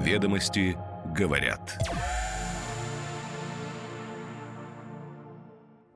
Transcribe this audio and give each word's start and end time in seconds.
Ведомости 0.00 0.78
говорят. 1.14 1.78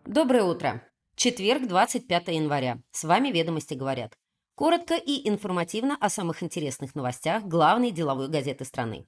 Доброе 0.05 0.43
утро. 0.43 0.83
Четверг, 1.17 1.67
25 1.67 2.29
января. 2.29 2.83
С 2.91 3.05
вами 3.05 3.29
«Ведомости 3.29 3.73
говорят». 3.73 4.13
Коротко 4.57 4.95
и 4.95 5.27
информативно 5.27 5.97
о 5.99 6.11
самых 6.11 6.43
интересных 6.43 6.95
новостях 6.95 7.45
главной 7.45 7.93
деловой 7.93 8.29
газеты 8.29 8.67
страны. 8.67 9.07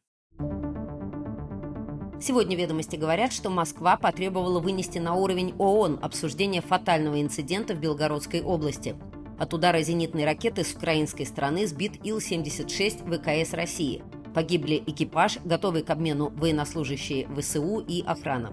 Сегодня 2.18 2.56
ведомости 2.56 2.96
говорят, 2.96 3.34
что 3.34 3.50
Москва 3.50 3.98
потребовала 3.98 4.60
вынести 4.60 4.96
на 4.96 5.12
уровень 5.14 5.54
ООН 5.58 5.98
обсуждение 6.00 6.62
фатального 6.62 7.20
инцидента 7.20 7.74
в 7.74 7.80
Белгородской 7.80 8.40
области. 8.40 8.96
От 9.38 9.52
удара 9.52 9.82
зенитной 9.82 10.24
ракеты 10.24 10.64
с 10.64 10.72
украинской 10.72 11.24
стороны 11.24 11.66
сбит 11.66 12.02
Ил-76 12.02 13.04
ВКС 13.04 13.52
России. 13.52 14.02
Погибли 14.36 14.82
экипаж, 14.86 15.38
готовый 15.46 15.82
к 15.82 15.88
обмену 15.88 16.30
военнослужащие 16.36 17.26
ВСУ 17.38 17.78
и 17.78 18.02
охрана. 18.02 18.52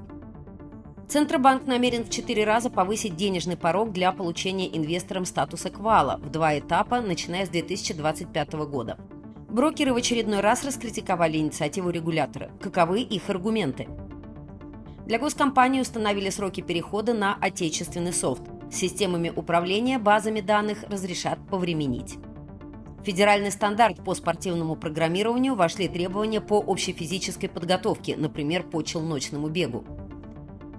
Центробанк 1.09 1.67
намерен 1.67 2.05
в 2.05 2.09
четыре 2.09 2.45
раза 2.45 2.69
повысить 2.69 3.17
денежный 3.17 3.57
порог 3.57 3.91
для 3.91 4.13
получения 4.13 4.73
инвесторам 4.77 5.25
статуса 5.25 5.69
квала 5.69 6.21
в 6.23 6.29
два 6.29 6.57
этапа, 6.57 7.01
начиная 7.01 7.45
с 7.45 7.49
2025 7.49 8.53
года. 8.53 8.97
Брокеры 9.49 9.91
в 9.91 9.97
очередной 9.97 10.39
раз 10.39 10.63
раскритиковали 10.63 11.37
инициативу 11.37 11.89
регулятора. 11.89 12.51
Каковы 12.61 13.01
их 13.01 13.29
аргументы? 13.29 13.89
Для 15.05 15.19
госкомпании 15.19 15.81
установили 15.81 16.29
сроки 16.29 16.61
перехода 16.61 17.13
на 17.13 17.35
отечественный 17.35 18.13
софт. 18.13 18.43
С 18.71 18.75
системами 18.75 19.33
управления 19.35 19.99
базами 19.99 20.39
данных 20.39 20.83
разрешат 20.83 21.39
повременить. 21.49 22.19
В 23.03 23.05
федеральный 23.05 23.51
стандарт 23.51 24.01
по 24.01 24.15
спортивному 24.15 24.77
программированию 24.77 25.55
вошли 25.55 25.89
требования 25.89 26.39
по 26.39 26.63
общефизической 26.65 27.49
подготовке, 27.49 28.15
например, 28.15 28.63
по 28.63 28.81
челночному 28.81 29.49
бегу. 29.49 29.83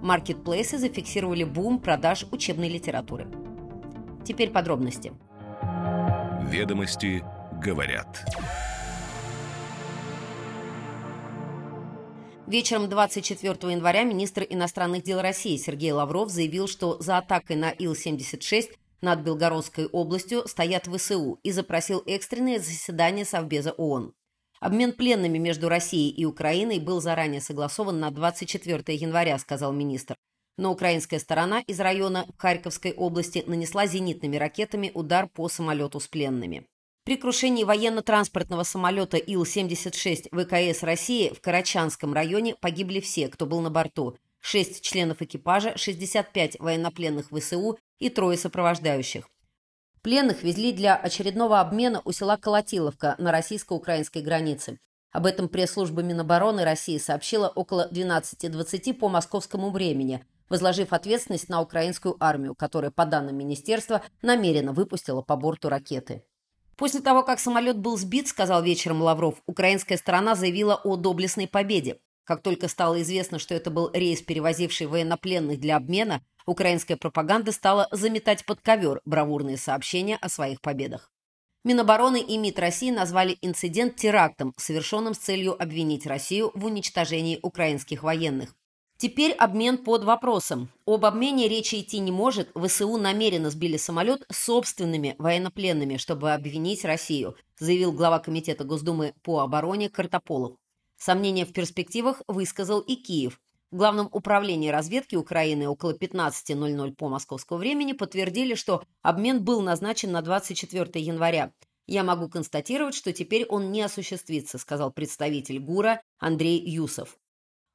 Маркетплейсы 0.01 0.79
зафиксировали 0.79 1.43
бум 1.43 1.77
продаж 1.77 2.25
учебной 2.31 2.67
литературы. 2.67 3.27
Теперь 4.25 4.49
подробности. 4.49 5.13
Ведомости 6.49 7.23
говорят. 7.61 8.25
Вечером 12.47 12.89
24 12.89 13.71
января 13.71 14.03
министр 14.03 14.47
иностранных 14.49 15.03
дел 15.03 15.21
России 15.21 15.57
Сергей 15.57 15.91
Лавров 15.91 16.31
заявил, 16.31 16.67
что 16.67 16.97
за 16.99 17.19
атакой 17.19 17.55
на 17.55 17.69
Ил-76 17.69 18.71
над 19.01 19.21
Белгородской 19.21 19.87
областью 19.87 20.47
стоят 20.47 20.87
ВСУ 20.87 21.39
и 21.43 21.51
запросил 21.51 22.03
экстренное 22.05 22.59
заседание 22.59 23.25
Совбеза 23.25 23.71
ООН. 23.71 24.13
Обмен 24.59 24.93
пленными 24.93 25.37
между 25.37 25.69
Россией 25.69 26.11
и 26.11 26.25
Украиной 26.25 26.79
был 26.79 27.01
заранее 27.01 27.41
согласован 27.41 27.99
на 27.99 28.09
24 28.09 28.97
января, 28.97 29.37
сказал 29.37 29.73
министр. 29.73 30.15
Но 30.57 30.71
украинская 30.71 31.19
сторона 31.19 31.61
из 31.67 31.79
района 31.79 32.25
Харьковской 32.37 32.93
области 32.93 33.43
нанесла 33.45 33.87
зенитными 33.87 34.37
ракетами 34.37 34.91
удар 34.93 35.27
по 35.27 35.49
самолету 35.49 35.99
с 35.99 36.07
пленными. 36.07 36.65
При 37.03 37.17
крушении 37.17 37.63
военно-транспортного 37.63 38.63
самолета 38.63 39.17
Ил-76 39.17 40.29
ВКС 40.31 40.81
России 40.81 41.29
в 41.29 41.39
Карачанском 41.41 42.13
районе 42.13 42.55
погибли 42.55 42.99
все, 42.99 43.27
кто 43.27 43.45
был 43.45 43.61
на 43.61 43.69
борту. 43.69 44.17
Шесть 44.39 44.81
членов 44.81 45.21
экипажа, 45.21 45.77
65 45.77 46.59
военнопленных 46.59 47.29
ВСУ 47.29 47.77
и 47.99 48.09
трое 48.09 48.37
сопровождающих. 48.37 49.29
Пленных 50.01 50.43
везли 50.43 50.71
для 50.71 50.95
очередного 50.95 51.59
обмена 51.59 52.01
у 52.05 52.11
села 52.11 52.37
Колотиловка 52.37 53.15
на 53.17 53.31
российско-украинской 53.31 54.21
границе. 54.21 54.77
Об 55.11 55.25
этом 55.25 55.49
пресс-служба 55.49 56.03
Минобороны 56.03 56.63
России 56.63 56.97
сообщила 56.97 57.47
около 57.47 57.89
12.20 57.91 58.93
по 58.93 59.09
московскому 59.09 59.71
времени, 59.71 60.23
возложив 60.49 60.93
ответственность 60.93 61.49
на 61.49 61.61
украинскую 61.61 62.17
армию, 62.19 62.53
которая, 62.53 62.91
по 62.91 63.05
данным 63.05 63.37
министерства, 63.37 64.03
намеренно 64.21 64.73
выпустила 64.73 65.21
по 65.21 65.35
борту 65.35 65.69
ракеты. 65.69 66.23
После 66.77 66.99
того, 66.99 67.23
как 67.23 67.39
самолет 67.39 67.79
был 67.79 67.97
сбит, 67.97 68.27
сказал 68.27 68.61
вечером 68.61 69.01
Лавров, 69.01 69.41
украинская 69.47 69.97
сторона 69.97 70.35
заявила 70.35 70.75
о 70.75 70.97
доблестной 70.97 71.47
победе. 71.47 71.99
Как 72.25 72.41
только 72.41 72.67
стало 72.67 73.01
известно, 73.01 73.39
что 73.39 73.55
это 73.55 73.71
был 73.71 73.89
рейс, 73.93 74.21
перевозивший 74.21 74.87
военнопленных 74.87 75.59
для 75.59 75.77
обмена, 75.77 76.21
украинская 76.45 76.97
пропаганда 76.97 77.51
стала 77.51 77.87
заметать 77.91 78.45
под 78.45 78.61
ковер 78.61 79.01
бравурные 79.05 79.57
сообщения 79.57 80.17
о 80.17 80.29
своих 80.29 80.61
победах. 80.61 81.11
Минобороны 81.63 82.21
и 82.21 82.37
МИД 82.37 82.59
России 82.59 82.91
назвали 82.91 83.37
инцидент 83.41 83.95
терактом, 83.95 84.53
совершенным 84.55 85.15
с 85.15 85.17
целью 85.17 85.59
обвинить 85.59 86.05
Россию 86.05 86.51
в 86.53 86.65
уничтожении 86.65 87.39
украинских 87.41 88.03
военных. 88.03 88.55
Теперь 88.97 89.33
обмен 89.33 89.79
под 89.79 90.05
вопросом. 90.05 90.69
Об 90.85 91.05
обмене 91.05 91.49
речи 91.49 91.81
идти 91.81 91.99
не 91.99 92.11
может. 92.11 92.49
ВСУ 92.55 92.95
намеренно 92.97 93.49
сбили 93.49 93.75
самолет 93.75 94.25
собственными 94.31 95.15
военнопленными, 95.17 95.97
чтобы 95.97 96.33
обвинить 96.33 96.85
Россию, 96.85 97.35
заявил 97.59 97.91
глава 97.91 98.19
Комитета 98.19 98.63
Госдумы 98.63 99.13
по 99.21 99.39
обороне 99.39 99.89
Картополов. 99.89 100.55
Сомнения 100.97 101.45
в 101.45 101.51
перспективах 101.51 102.21
высказал 102.27 102.79
и 102.79 102.95
Киев. 102.95 103.41
В 103.71 103.77
Главном 103.77 104.09
управлении 104.11 104.69
разведки 104.69 105.15
Украины 105.15 105.67
около 105.67 105.93
15.00 105.93 106.95
по 106.95 107.09
московскому 107.09 107.59
времени 107.59 107.93
подтвердили, 107.93 108.55
что 108.55 108.83
обмен 109.01 109.43
был 109.43 109.61
назначен 109.61 110.11
на 110.11 110.21
24 110.21 111.03
января. 111.03 111.51
«Я 111.87 112.03
могу 112.03 112.29
констатировать, 112.29 112.95
что 112.95 113.11
теперь 113.11 113.45
он 113.45 113.71
не 113.71 113.81
осуществится», 113.81 114.57
сказал 114.57 114.91
представитель 114.91 115.59
ГУРа 115.59 116.01
Андрей 116.19 116.59
Юсов. 116.59 117.17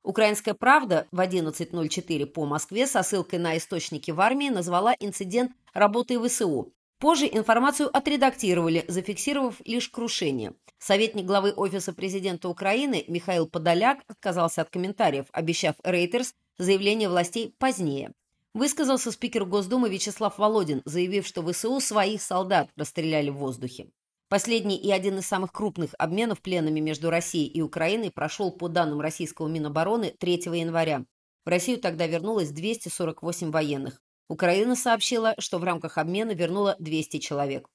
Украинская 0.03 0.55
правда 0.55 1.07
в 1.13 1.21
11.04 1.21 2.27
по 2.27 2.47
Москве 2.47 2.87
со 2.87 3.03
ссылкой 3.03 3.39
на 3.39 3.57
источники 3.57 4.11
в 4.11 4.21
армии 4.21 4.49
назвала 4.49 4.95
инцидент 4.99 5.53
работой 5.75 6.17
ВСУ. 6.17 6.73
Позже 7.01 7.31
информацию 7.33 7.89
отредактировали, 7.97 8.85
зафиксировав 8.87 9.57
лишь 9.65 9.89
крушение. 9.89 10.53
Советник 10.79 11.25
главы 11.25 11.53
Офиса 11.57 11.95
президента 11.95 12.51
Украины 12.51 13.07
Михаил 13.09 13.49
Подоляк 13.49 14.01
отказался 14.07 14.61
от 14.61 14.69
комментариев, 14.69 15.25
обещав 15.33 15.77
Рейтерс 15.83 16.35
заявление 16.59 17.09
властей 17.09 17.55
позднее. 17.59 18.13
Высказался 18.53 19.13
спикер 19.13 19.47
Госдумы 19.47 19.89
Вячеслав 19.89 20.37
Володин, 20.37 20.83
заявив, 20.85 21.27
что 21.27 21.43
ВСУ 21.43 21.81
своих 21.81 22.21
солдат 22.21 22.69
расстреляли 22.77 23.31
в 23.31 23.37
воздухе. 23.37 23.89
Последний 24.29 24.77
и 24.77 24.91
один 24.91 25.19
из 25.19 25.27
самых 25.27 25.53
крупных 25.53 25.95
обменов 25.99 26.43
пленными 26.43 26.81
между 26.81 27.09
Россией 27.09 27.47
и 27.47 27.63
Украиной 27.63 28.11
прошел 28.11 28.53
по 28.53 28.69
данным 28.69 29.01
российского 29.01 29.49
Минобороны 29.49 30.15
3 30.19 30.35
января. 30.53 31.07
В 31.47 31.49
Россию 31.49 31.81
тогда 31.81 32.07
вернулось 32.07 32.51
248 32.51 33.51
военных. 33.51 34.03
Украина 34.31 34.77
сообщила, 34.77 35.35
что 35.39 35.59
в 35.59 35.65
рамках 35.65 35.99
обмена 35.99 36.31
вернула 36.31 36.77
200 36.79 37.19
человек. 37.19 37.69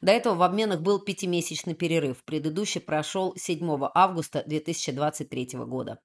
До 0.00 0.10
этого 0.10 0.34
в 0.34 0.42
обменах 0.42 0.80
был 0.80 0.98
пятимесячный 0.98 1.74
перерыв. 1.74 2.24
Предыдущий 2.24 2.80
прошел 2.80 3.32
7 3.36 3.88
августа 3.94 4.42
2023 4.44 5.50
года. 5.66 6.00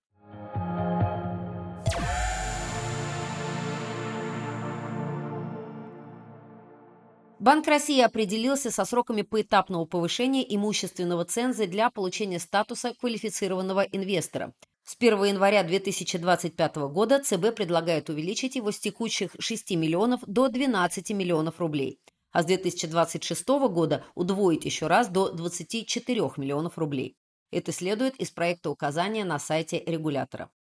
Банк 7.39 7.67
России 7.67 7.99
определился 7.99 8.69
со 8.69 8.85
сроками 8.85 9.23
поэтапного 9.23 9.85
повышения 9.85 10.45
имущественного 10.55 11.25
ценза 11.25 11.65
для 11.65 11.89
получения 11.89 12.39
статуса 12.39 12.93
квалифицированного 12.99 13.81
инвестора. 13.81 14.53
С 14.87 14.95
1 14.99 15.23
января 15.23 15.63
2025 15.63 16.75
года 16.75 17.19
ЦБ 17.19 17.55
предлагает 17.55 18.11
увеличить 18.11 18.55
его 18.55 18.71
с 18.71 18.77
текущих 18.77 19.35
6 19.39 19.71
миллионов 19.71 20.21
до 20.27 20.47
12 20.47 21.09
миллионов 21.09 21.59
рублей, 21.59 21.99
а 22.31 22.43
с 22.43 22.45
2026 22.45 23.47
года 23.71 24.05
удвоить 24.13 24.63
еще 24.63 24.85
раз 24.85 25.07
до 25.07 25.31
24 25.31 26.21
миллионов 26.37 26.77
рублей. 26.77 27.17
Это 27.49 27.71
следует 27.71 28.15
из 28.17 28.29
проекта 28.29 28.69
указания 28.69 29.25
на 29.25 29.39
сайте 29.39 29.81
регулятора. 29.87 30.51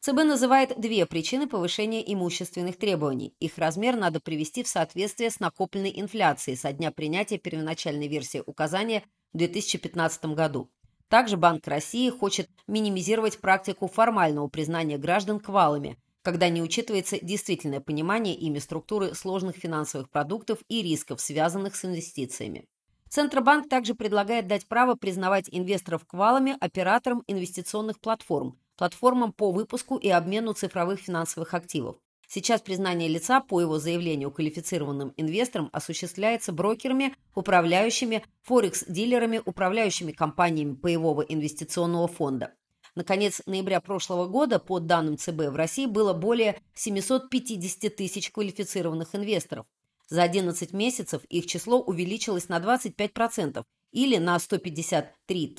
ЦБ 0.00 0.24
называет 0.24 0.78
две 0.78 1.06
причины 1.06 1.48
повышения 1.48 2.02
имущественных 2.12 2.76
требований. 2.76 3.34
Их 3.40 3.56
размер 3.56 3.96
надо 3.96 4.20
привести 4.20 4.62
в 4.62 4.68
соответствие 4.68 5.30
с 5.30 5.40
накопленной 5.40 5.98
инфляцией 5.98 6.58
со 6.58 6.74
дня 6.74 6.90
принятия 6.90 7.38
первоначальной 7.38 8.08
версии 8.08 8.42
указания 8.44 9.02
в 9.32 9.38
2015 9.38 10.26
году. 10.26 10.70
Также 11.12 11.36
Банк 11.36 11.66
России 11.66 12.08
хочет 12.08 12.48
минимизировать 12.66 13.38
практику 13.38 13.86
формального 13.86 14.48
признания 14.48 14.96
граждан 14.96 15.40
квалами, 15.40 15.98
когда 16.22 16.48
не 16.48 16.62
учитывается 16.62 17.18
действительное 17.20 17.80
понимание 17.80 18.34
ими 18.34 18.58
структуры 18.58 19.14
сложных 19.14 19.56
финансовых 19.56 20.08
продуктов 20.08 20.60
и 20.70 20.80
рисков, 20.80 21.20
связанных 21.20 21.76
с 21.76 21.84
инвестициями. 21.84 22.64
Центробанк 23.10 23.68
также 23.68 23.94
предлагает 23.94 24.46
дать 24.46 24.66
право 24.66 24.94
признавать 24.94 25.50
инвесторов 25.50 26.06
квалами 26.06 26.56
операторам 26.58 27.24
инвестиционных 27.26 28.00
платформ, 28.00 28.58
платформам 28.78 29.34
по 29.34 29.52
выпуску 29.52 29.98
и 29.98 30.08
обмену 30.08 30.54
цифровых 30.54 30.98
финансовых 30.98 31.52
активов. 31.52 31.96
Сейчас 32.34 32.62
признание 32.62 33.10
лица 33.10 33.42
по 33.42 33.60
его 33.60 33.78
заявлению 33.78 34.30
квалифицированным 34.30 35.12
инвесторам 35.18 35.68
осуществляется 35.70 36.50
брокерами, 36.50 37.14
управляющими, 37.34 38.24
форекс-дилерами, 38.40 39.42
управляющими 39.44 40.12
компаниями 40.12 40.74
паевого 40.74 41.20
инвестиционного 41.20 42.08
фонда. 42.08 42.54
Наконец 42.94 43.42
ноября 43.44 43.82
прошлого 43.82 44.24
года, 44.28 44.58
по 44.58 44.80
данным 44.80 45.18
ЦБ, 45.18 45.50
в 45.50 45.56
России 45.56 45.84
было 45.84 46.14
более 46.14 46.58
750 46.72 47.94
тысяч 47.94 48.30
квалифицированных 48.30 49.14
инвесторов. 49.14 49.66
За 50.08 50.22
11 50.22 50.72
месяцев 50.72 51.24
их 51.24 51.44
число 51.44 51.82
увеличилось 51.82 52.48
на 52.48 52.60
25% 52.60 53.62
или 53.90 54.16
на 54.16 54.38
153 54.38 55.54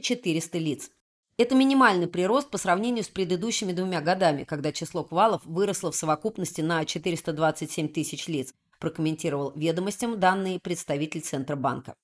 400 0.00 0.58
лиц. 0.58 0.88
Это 1.42 1.56
минимальный 1.56 2.06
прирост 2.06 2.50
по 2.50 2.56
сравнению 2.56 3.02
с 3.02 3.08
предыдущими 3.08 3.72
двумя 3.72 4.00
годами, 4.00 4.44
когда 4.44 4.70
число 4.70 5.02
квалов 5.02 5.44
выросло 5.44 5.90
в 5.90 5.96
совокупности 5.96 6.60
на 6.60 6.84
427 6.84 7.88
тысяч 7.88 8.28
лиц, 8.28 8.54
прокомментировал 8.78 9.52
ведомостям 9.56 10.20
данные 10.20 10.60
представитель 10.60 11.20
Центробанка. 11.20 11.96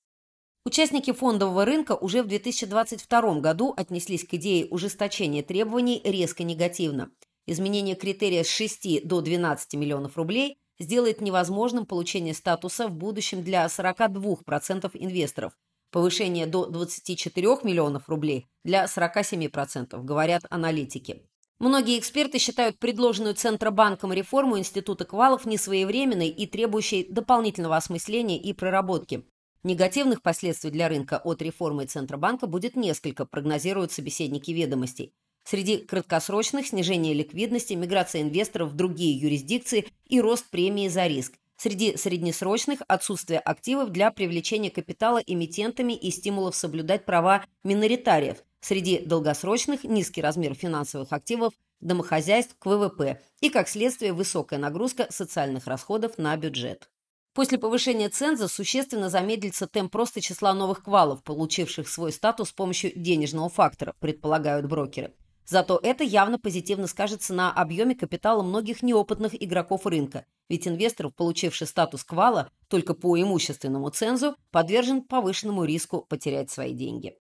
Участники 0.65 1.13
фондового 1.13 1.63
рынка 1.63 1.95
уже 1.95 2.21
в 2.21 2.27
2022 2.27 3.39
году 3.39 3.73
отнеслись 3.77 4.25
к 4.25 4.33
идее 4.33 4.65
ужесточения 4.65 5.41
требований 5.41 6.01
резко 6.03 6.43
негативно. 6.43 7.09
Изменение 7.47 7.95
критерия 7.95 8.43
с 8.43 8.49
6 8.49 9.07
до 9.07 9.21
12 9.21 9.73
миллионов 9.75 10.17
рублей 10.17 10.57
сделает 10.79 11.21
невозможным 11.21 11.85
получение 11.85 12.33
статуса 12.33 12.89
в 12.89 12.91
будущем 12.91 13.41
для 13.41 13.65
42% 13.67 14.89
инвесторов– 14.95 15.53
Повышение 15.91 16.45
до 16.45 16.67
24 16.67 17.47
миллионов 17.63 18.09
рублей 18.09 18.47
для 18.63 18.85
47%, 18.85 20.03
говорят 20.03 20.43
аналитики. 20.51 21.23
Многие 21.57 21.97
эксперты 21.97 22.37
считают 22.37 22.77
предложенную 22.77 23.33
Центробанком 23.33 24.13
реформу 24.13 24.59
Института 24.59 25.03
Квалов 25.03 25.45
несвоевременной 25.45 26.29
и 26.29 26.45
требующей 26.45 27.07
дополнительного 27.09 27.75
осмысления 27.75 28.39
и 28.39 28.53
проработки. 28.53 29.25
Негативных 29.63 30.21
последствий 30.21 30.69
для 30.69 30.87
рынка 30.87 31.19
от 31.21 31.41
реформы 31.41 31.85
Центробанка 31.85 32.47
будет 32.47 32.77
несколько, 32.77 33.25
прогнозируют 33.25 33.91
собеседники 33.91 34.51
ведомостей. 34.51 35.13
Среди 35.43 35.77
краткосрочных– 35.77 36.67
снижение 36.67 37.15
ликвидности, 37.15 37.73
миграция 37.73 38.21
инвесторов 38.21 38.69
в 38.69 38.75
другие 38.75 39.17
юрисдикции 39.17 39.87
и 40.05 40.21
рост 40.21 40.49
премии 40.51 40.87
за 40.87 41.07
риск. 41.07 41.33
Среди 41.61 41.97
среднесрочных– 41.97 42.79
отсутствие 42.87 43.37
активов 43.37 43.89
для 43.89 44.11
привлечения 44.11 44.71
капитала 44.71 45.17
эмитентами 45.17 45.91
и 45.91 46.09
стимулов 46.09 46.55
соблюдать 46.55 47.03
права 47.03 47.43
миноритариев. 47.65 48.37
Среди 48.61 48.99
долгосрочных– 48.99 49.83
низкий 49.83 50.21
размер 50.21 50.53
финансовых 50.53 51.11
активов 51.11 51.53
домохозяйств 51.81 52.55
к 52.57 52.65
ВВП 52.65 53.21
и, 53.41 53.49
как 53.49 53.67
следствие, 53.67 54.13
высокая 54.13 54.57
нагрузка 54.57 55.07
социальных 55.09 55.67
расходов 55.67 56.17
на 56.17 56.37
бюджет. 56.37 56.89
После 57.33 57.57
повышения 57.57 58.07
ценза 58.07 58.47
существенно 58.47 59.09
замедлится 59.09 59.67
темп 59.67 59.93
роста 59.95 60.21
числа 60.21 60.53
новых 60.53 60.83
квалов, 60.83 61.23
получивших 61.23 61.89
свой 61.89 62.13
статус 62.13 62.51
с 62.51 62.53
помощью 62.53 62.93
денежного 62.95 63.49
фактора, 63.49 63.95
предполагают 63.99 64.65
брокеры. 64.65 65.11
Зато 65.49 65.79
это 65.81 66.03
явно 66.03 66.37
позитивно 66.37 66.85
скажется 66.85 67.33
на 67.33 67.51
объеме 67.51 67.95
капитала 67.95 68.43
многих 68.43 68.83
неопытных 68.83 69.31
игроков 69.33 69.87
рынка, 69.87 70.27
ведь 70.47 70.67
инвестор, 70.67 71.09
получивший 71.09 71.65
статус 71.65 72.03
квала 72.03 72.51
только 72.67 72.93
по 72.93 73.19
имущественному 73.19 73.89
цензу, 73.89 74.35
подвержен 74.51 75.01
повышенному 75.01 75.65
риску 75.65 76.05
потерять 76.07 76.51
свои 76.51 76.73
деньги. 76.73 77.15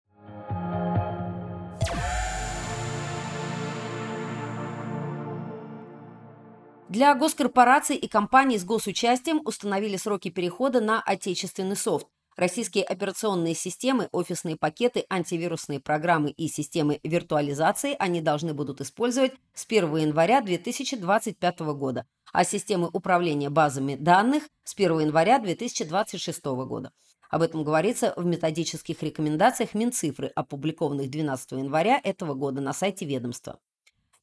Для 6.90 7.16
госкорпораций 7.16 7.96
и 7.96 8.10
компаний 8.10 8.58
с 8.58 8.66
госучастием 8.66 9.42
установили 9.46 9.96
сроки 9.96 10.30
перехода 10.30 10.82
на 10.82 11.02
отечественный 11.02 11.78
софт, 11.78 12.08
Российские 12.38 12.84
операционные 12.84 13.56
системы, 13.56 14.10
офисные 14.12 14.58
пакеты, 14.58 15.06
антивирусные 15.10 15.80
программы 15.80 16.30
и 16.30 16.48
системы 16.48 17.00
виртуализации 17.04 17.96
они 17.98 18.22
должны 18.22 18.54
будут 18.54 18.80
использовать 18.80 19.34
с 19.56 19.66
1 19.66 19.96
января 19.96 20.42
2025 20.42 21.60
года, 21.74 22.06
а 22.32 22.44
системы 22.44 22.92
управления 22.94 23.50
базами 23.50 23.96
данных 23.96 24.44
с 24.64 24.76
1 24.76 25.00
января 25.00 25.40
2026 25.40 26.46
года. 26.46 26.92
Об 27.32 27.42
этом 27.42 27.64
говорится 27.64 28.14
в 28.16 28.24
методических 28.24 29.02
рекомендациях 29.02 29.74
Минцифры, 29.74 30.28
опубликованных 30.28 31.10
12 31.10 31.54
января 31.54 32.00
этого 32.04 32.36
года 32.36 32.62
на 32.62 32.72
сайте 32.72 33.06
ведомства. 33.06 33.58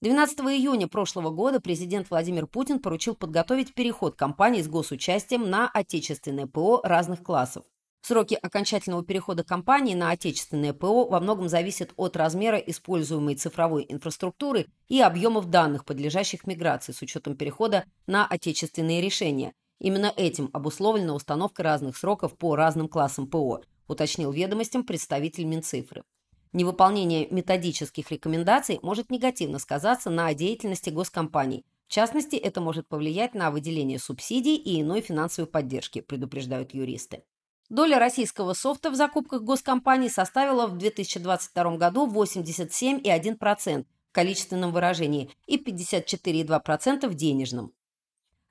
12 0.02 0.38
июня 0.38 0.86
прошлого 0.86 1.30
года 1.30 1.60
президент 1.60 2.10
Владимир 2.10 2.46
Путин 2.46 2.78
поручил 2.78 3.16
подготовить 3.16 3.74
переход 3.74 4.14
компаний 4.14 4.62
с 4.62 4.68
госучастием 4.68 5.50
на 5.50 5.68
отечественное 5.68 6.46
ПО 6.46 6.80
разных 6.84 7.24
классов. 7.24 7.64
Сроки 8.06 8.34
окончательного 8.34 9.02
перехода 9.02 9.44
компании 9.44 9.94
на 9.94 10.10
отечественное 10.10 10.74
ПО 10.74 11.06
во 11.06 11.20
многом 11.20 11.48
зависят 11.48 11.94
от 11.96 12.18
размера 12.18 12.58
используемой 12.58 13.34
цифровой 13.34 13.86
инфраструктуры 13.88 14.66
и 14.88 15.00
объемов 15.00 15.48
данных, 15.48 15.86
подлежащих 15.86 16.46
миграции 16.46 16.92
с 16.92 17.00
учетом 17.00 17.34
перехода 17.34 17.86
на 18.06 18.26
отечественные 18.26 19.00
решения. 19.00 19.54
Именно 19.78 20.12
этим 20.18 20.50
обусловлена 20.52 21.14
установка 21.14 21.62
разных 21.62 21.96
сроков 21.96 22.36
по 22.36 22.56
разным 22.56 22.88
классам 22.88 23.26
ПО, 23.26 23.62
уточнил 23.88 24.30
ведомостям 24.32 24.84
представитель 24.84 25.44
Минцифры. 25.46 26.04
Невыполнение 26.52 27.26
методических 27.30 28.10
рекомендаций 28.10 28.80
может 28.82 29.08
негативно 29.08 29.58
сказаться 29.58 30.10
на 30.10 30.34
деятельности 30.34 30.90
госкомпаний. 30.90 31.64
В 31.88 31.92
частности, 31.92 32.36
это 32.36 32.60
может 32.60 32.86
повлиять 32.86 33.34
на 33.34 33.50
выделение 33.50 33.98
субсидий 33.98 34.56
и 34.56 34.82
иной 34.82 35.00
финансовой 35.00 35.50
поддержки, 35.50 36.02
предупреждают 36.02 36.74
юристы. 36.74 37.22
Доля 37.70 37.98
российского 37.98 38.52
софта 38.52 38.90
в 38.90 38.94
закупках 38.94 39.42
госкомпаний 39.42 40.10
составила 40.10 40.66
в 40.66 40.76
2022 40.76 41.76
году 41.76 42.06
87,1% 42.06 43.84
в 43.84 44.12
количественном 44.12 44.70
выражении 44.70 45.30
и 45.46 45.56
54,2% 45.56 47.08
в 47.08 47.14
денежном. 47.14 47.72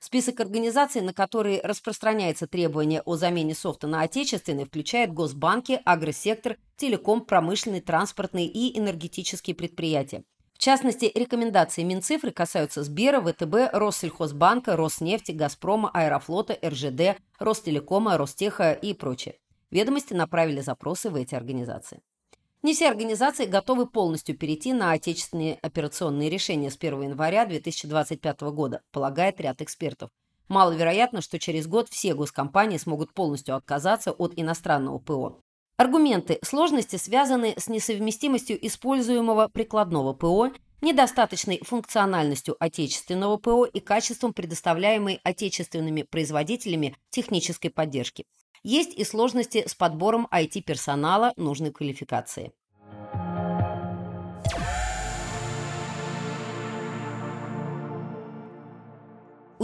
Список 0.00 0.40
организаций, 0.40 1.00
на 1.00 1.14
которые 1.14 1.62
распространяется 1.62 2.46
требование 2.46 3.00
о 3.02 3.16
замене 3.16 3.54
софта 3.54 3.86
на 3.86 4.02
отечественный, 4.02 4.66
включает 4.66 5.14
госбанки, 5.14 5.80
агросектор, 5.84 6.58
телеком, 6.76 7.24
промышленный, 7.24 7.80
транспортные 7.80 8.46
и 8.46 8.78
энергетические 8.78 9.56
предприятия. 9.56 10.24
Частности, 10.64 11.12
рекомендации 11.14 11.82
Минцифры 11.82 12.30
касаются 12.30 12.82
Сбера, 12.84 13.20
ВТБ, 13.20 13.74
Россельхозбанка, 13.74 14.78
Роснефти, 14.78 15.32
Газпрома, 15.32 15.90
Аэрофлота, 15.92 16.58
РЖД, 16.64 17.20
Ростелекома, 17.38 18.16
Ростеха 18.16 18.72
и 18.72 18.94
прочее. 18.94 19.36
Ведомости 19.70 20.14
направили 20.14 20.62
запросы 20.62 21.10
в 21.10 21.16
эти 21.16 21.34
организации. 21.34 22.00
Не 22.62 22.72
все 22.72 22.88
организации 22.88 23.44
готовы 23.44 23.86
полностью 23.86 24.38
перейти 24.38 24.72
на 24.72 24.92
отечественные 24.92 25.58
операционные 25.60 26.30
решения 26.30 26.70
с 26.70 26.78
1 26.78 27.02
января 27.02 27.44
2025 27.44 28.40
года, 28.44 28.80
полагает 28.90 29.42
ряд 29.42 29.60
экспертов. 29.60 30.08
Маловероятно, 30.48 31.20
что 31.20 31.38
через 31.38 31.66
год 31.66 31.90
все 31.90 32.14
госкомпании 32.14 32.78
смогут 32.78 33.12
полностью 33.12 33.54
отказаться 33.54 34.12
от 34.12 34.32
иностранного 34.36 34.96
ПО. 34.98 35.42
Аргументы 35.76 36.38
сложности 36.42 36.94
связаны 36.96 37.54
с 37.58 37.68
несовместимостью 37.68 38.64
используемого 38.64 39.48
прикладного 39.48 40.12
ПО, 40.12 40.52
недостаточной 40.80 41.60
функциональностью 41.64 42.54
отечественного 42.60 43.38
ПО 43.38 43.64
и 43.64 43.80
качеством 43.80 44.32
предоставляемой 44.32 45.20
отечественными 45.24 46.02
производителями 46.02 46.96
технической 47.10 47.70
поддержки. 47.70 48.24
Есть 48.62 48.94
и 48.94 49.02
сложности 49.02 49.64
с 49.66 49.74
подбором 49.74 50.28
IT-персонала 50.32 51.32
нужной 51.36 51.72
квалификации. 51.72 52.52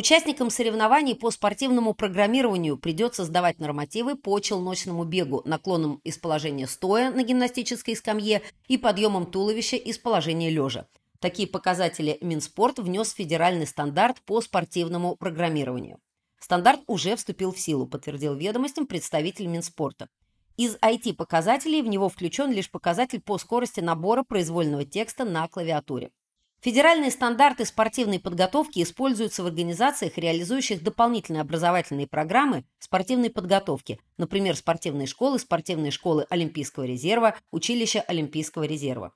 Участникам 0.01 0.49
соревнований 0.49 1.15
по 1.15 1.31
спортивному 1.31 1.93
программированию 1.93 2.79
придется 2.79 3.27
сдавать 3.27 3.59
нормативы 3.59 4.17
по 4.17 4.41
челночному 4.41 5.05
бегу, 5.05 5.43
наклоном 5.45 6.01
из 6.05 6.17
положения 6.17 6.67
стоя 6.67 7.11
на 7.11 7.23
гимнастической 7.23 7.95
скамье 7.95 8.41
и 8.67 8.79
подъемом 8.79 9.31
туловища 9.31 9.77
из 9.77 9.99
положения 9.99 10.49
лежа. 10.49 10.87
Такие 11.19 11.47
показатели 11.47 12.17
Минспорт 12.23 12.79
внес 12.79 13.13
в 13.13 13.17
федеральный 13.17 13.67
стандарт 13.67 14.23
по 14.23 14.41
спортивному 14.41 15.17
программированию. 15.17 15.99
Стандарт 16.39 16.81
уже 16.87 17.15
вступил 17.15 17.53
в 17.53 17.61
силу, 17.61 17.87
подтвердил 17.87 18.35
ведомостям 18.35 18.87
представитель 18.87 19.49
Минспорта. 19.49 20.09
Из 20.57 20.77
IT-показателей 20.77 21.83
в 21.83 21.89
него 21.89 22.09
включен 22.09 22.51
лишь 22.51 22.71
показатель 22.71 23.21
по 23.21 23.37
скорости 23.37 23.81
набора 23.81 24.23
произвольного 24.23 24.87
текста 24.87 25.27
на 25.27 25.47
клавиатуре. 25.47 26.11
Федеральные 26.63 27.11
стандарты 27.11 27.65
спортивной 27.65 28.21
подготовки 28.21 28.83
используются 28.83 29.43
в 29.43 29.47
организациях, 29.47 30.19
реализующих 30.19 30.83
дополнительные 30.83 31.41
образовательные 31.41 32.07
программы 32.07 32.65
спортивной 32.79 33.31
подготовки, 33.31 33.99
например, 34.19 34.55
спортивные 34.57 35.07
школы, 35.07 35.39
спортивные 35.39 35.91
школы 35.91 36.27
Олимпийского 36.29 36.85
резерва, 36.85 37.35
училища 37.51 38.03
Олимпийского 38.03 38.65
резерва. 38.65 39.15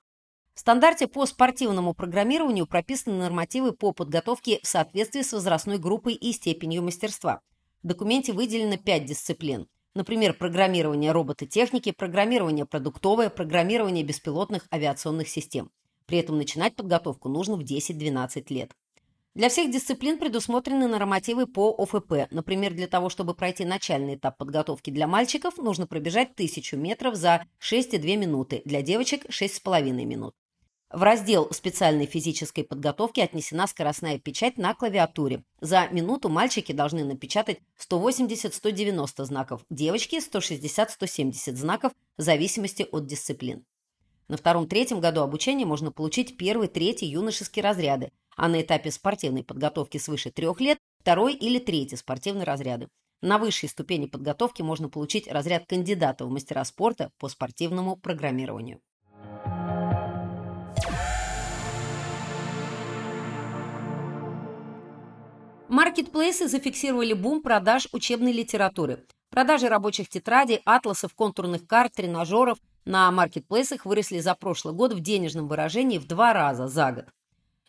В 0.54 0.60
стандарте 0.60 1.06
по 1.06 1.26
спортивному 1.26 1.92
программированию 1.92 2.66
прописаны 2.66 3.18
нормативы 3.18 3.72
по 3.72 3.92
подготовке 3.92 4.60
в 4.62 4.66
соответствии 4.66 5.20
с 5.20 5.34
возрастной 5.34 5.76
группой 5.76 6.14
и 6.14 6.32
степенью 6.32 6.82
мастерства. 6.82 7.42
В 7.82 7.88
документе 7.88 8.32
выделено 8.32 8.78
пять 8.78 9.04
дисциплин. 9.04 9.68
Например, 9.94 10.32
программирование 10.32 11.12
робототехники, 11.12 11.92
программирование 11.92 12.64
продуктовое, 12.64 13.28
программирование 13.28 14.02
беспилотных 14.02 14.66
авиационных 14.72 15.28
систем. 15.28 15.70
При 16.06 16.18
этом 16.18 16.36
начинать 16.36 16.76
подготовку 16.76 17.28
нужно 17.28 17.56
в 17.56 17.62
10-12 17.62 18.44
лет. 18.50 18.72
Для 19.34 19.48
всех 19.48 19.72
дисциплин 19.72 20.18
предусмотрены 20.18 20.86
нормативы 20.86 21.48
по 21.48 21.74
ОФП. 21.76 22.30
Например, 22.30 22.72
для 22.72 22.86
того, 22.86 23.08
чтобы 23.08 23.34
пройти 23.34 23.64
начальный 23.64 24.14
этап 24.14 24.38
подготовки 24.38 24.90
для 24.90 25.08
мальчиков, 25.08 25.56
нужно 25.58 25.88
пробежать 25.88 26.34
1000 26.34 26.76
метров 26.76 27.16
за 27.16 27.44
6,2 27.60 28.16
минуты, 28.16 28.62
для 28.64 28.80
девочек– 28.80 29.24
6,5 29.28 29.90
минут. 30.04 30.36
В 30.88 31.02
раздел 31.02 31.48
специальной 31.50 32.06
физической 32.06 32.62
подготовки 32.62 33.18
отнесена 33.18 33.66
скоростная 33.66 34.20
печать 34.20 34.56
на 34.56 34.72
клавиатуре. 34.74 35.42
За 35.60 35.88
минуту 35.88 36.28
мальчики 36.28 36.70
должны 36.70 37.02
напечатать 37.02 37.58
180-190 37.90 39.24
знаков, 39.24 39.62
девочки– 39.68 40.16
160-170 40.32 41.56
знаков 41.56 41.92
в 42.16 42.22
зависимости 42.22 42.86
от 42.92 43.06
дисциплин. 43.06 43.64
На 44.26 44.38
втором-третьем 44.38 45.00
году 45.00 45.20
обучения 45.20 45.66
можно 45.66 45.92
получить 45.92 46.38
первый, 46.38 46.68
третий 46.68 47.06
юношеские 47.06 47.62
разряды, 47.62 48.10
а 48.36 48.48
на 48.48 48.62
этапе 48.62 48.90
спортивной 48.90 49.44
подготовки 49.44 49.98
свыше 49.98 50.30
трех 50.30 50.60
лет– 50.60 50.78
второй 51.00 51.34
или 51.34 51.58
третий 51.58 51.96
спортивные 51.96 52.44
разряды. 52.44 52.88
На 53.20 53.38
высшей 53.38 53.68
ступени 53.68 54.06
подготовки 54.06 54.62
можно 54.62 54.88
получить 54.88 55.28
разряд 55.28 55.66
кандидата 55.66 56.24
в 56.24 56.30
мастера 56.30 56.64
спорта 56.64 57.10
по 57.18 57.28
спортивному 57.28 57.96
программированию. 57.96 58.80
Маркетплейсы 65.68 66.48
зафиксировали 66.48 67.12
бум 67.12 67.42
продаж 67.42 67.88
учебной 67.92 68.32
литературы. 68.32 69.04
Продажи 69.30 69.68
рабочих 69.68 70.08
тетрадей, 70.08 70.62
атласов, 70.64 71.14
контурных 71.14 71.66
карт, 71.66 71.92
тренажеров– 71.92 72.58
на 72.84 73.10
маркетплейсах 73.10 73.86
выросли 73.86 74.20
за 74.20 74.34
прошлый 74.34 74.74
год 74.74 74.92
в 74.92 75.00
денежном 75.00 75.48
выражении 75.48 75.98
в 75.98 76.06
два 76.06 76.32
раза 76.32 76.68
за 76.68 76.92
год. 76.92 77.06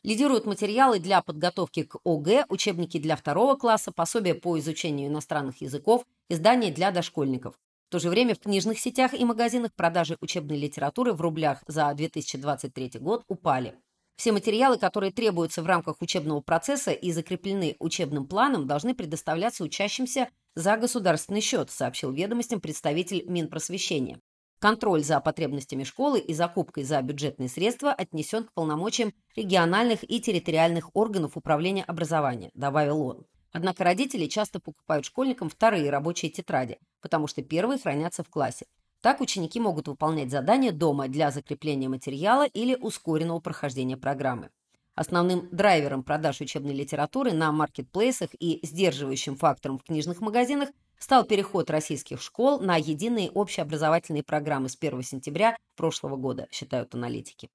Лидируют 0.03 0.45
материалы 0.45 0.99
для 0.99 1.21
подготовки 1.21 1.83
к 1.83 1.97
ОГЭ, 2.05 2.45
учебники 2.49 2.99
для 2.99 3.15
второго 3.15 3.55
класса, 3.55 3.91
пособия 3.91 4.35
по 4.35 4.59
изучению 4.59 5.07
иностранных 5.09 5.61
языков, 5.61 6.05
издания 6.29 6.71
для 6.71 6.91
дошкольников. 6.91 7.55
В 7.87 7.91
то 7.91 7.99
же 7.99 8.09
время 8.09 8.35
в 8.35 8.39
книжных 8.39 8.79
сетях 8.79 9.13
и 9.13 9.25
магазинах 9.25 9.73
продажи 9.73 10.17
учебной 10.21 10.57
литературы 10.57 11.13
в 11.13 11.21
рублях 11.21 11.63
за 11.65 11.91
2023 11.93 12.99
год 12.99 13.23
упали. 13.27 13.75
Все 14.15 14.31
материалы, 14.31 14.77
которые 14.77 15.11
требуются 15.11 15.61
в 15.61 15.65
рамках 15.65 16.01
учебного 16.01 16.41
процесса 16.41 16.91
и 16.91 17.11
закреплены 17.11 17.75
учебным 17.79 18.27
планом, 18.27 18.65
должны 18.65 18.95
предоставляться 18.95 19.63
учащимся 19.63 20.29
за 20.55 20.77
государственный 20.77 21.41
счет, 21.41 21.69
сообщил 21.69 22.11
ведомостям 22.11 22.61
представитель 22.61 23.25
Минпросвещения. 23.27 24.19
Контроль 24.65 25.03
за 25.03 25.19
потребностями 25.19 25.83
школы 25.83 26.19
и 26.19 26.33
закупкой 26.33 26.85
за 26.85 26.99
бюджетные 27.03 27.49
средства 27.49 27.93
отнесен 27.93 28.45
к 28.45 28.53
полномочиям 28.53 29.13
региональных 29.35 29.99
и 30.01 30.19
территориальных 30.19 30.89
органов 30.95 31.37
управления 31.37 31.83
образования, 31.83 32.49
добавил 32.55 32.99
он. 32.99 33.27
Однако 33.51 33.83
родители 33.83 34.25
часто 34.25 34.59
покупают 34.59 35.05
школьникам 35.05 35.49
вторые 35.49 35.91
рабочие 35.91 36.31
тетради, 36.31 36.79
потому 36.99 37.27
что 37.27 37.43
первые 37.43 37.77
хранятся 37.77 38.23
в 38.23 38.29
классе. 38.29 38.65
Так 39.01 39.21
ученики 39.21 39.59
могут 39.59 39.87
выполнять 39.87 40.31
задания 40.31 40.71
дома 40.71 41.09
для 41.09 41.29
закрепления 41.29 41.87
материала 41.87 42.47
или 42.47 42.73
ускоренного 42.73 43.41
прохождения 43.41 43.97
программы. 43.97 44.49
Основным 44.95 45.47
драйвером 45.51 46.01
продаж 46.01 46.41
учебной 46.41 46.73
литературы 46.73 47.33
на 47.33 47.51
маркетплейсах 47.51 48.31
и 48.39 48.65
сдерживающим 48.65 49.35
фактором 49.35 49.77
в 49.77 49.83
книжных 49.83 50.21
магазинах 50.21 50.69
стал 50.99 51.25
переход 51.25 51.69
российских 51.69 52.21
школ 52.21 52.59
на 52.59 52.77
единые 52.77 53.29
общеобразовательные 53.31 54.23
программы 54.23 54.69
с 54.69 54.77
1 54.79 55.01
сентября 55.03 55.57
прошлого 55.75 56.15
года, 56.15 56.47
считают 56.51 56.93
аналитики. 56.95 57.49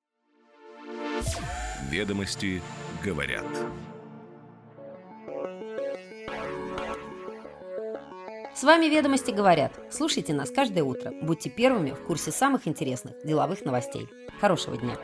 Ведомости 1.91 2.63
говорят. 3.05 3.47
С 8.55 8.65
вами 8.65 8.87
«Ведомости 8.87 9.31
говорят». 9.31 9.73
Слушайте 9.91 10.35
нас 10.35 10.51
каждое 10.51 10.83
утро. 10.83 11.13
Будьте 11.23 11.49
первыми 11.49 11.93
в 11.93 12.05
курсе 12.05 12.31
самых 12.31 12.69
интересных 12.69 13.15
деловых 13.25 13.65
новостей. 13.65 14.07
Хорошего 14.41 14.77
дня! 14.77 14.99